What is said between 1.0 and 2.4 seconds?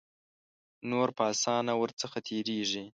په آسانه ور څخه